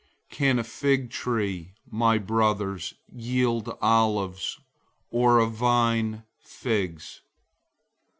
003:012 0.31 0.35
Can 0.37 0.57
a 0.57 0.63
fig 0.63 1.09
tree, 1.11 1.73
my 1.91 2.17
brothers, 2.17 2.95
yield 3.13 3.77
olives, 3.83 4.57
or 5.11 5.37
a 5.37 5.45
vine 5.45 6.23
figs? 6.39 7.21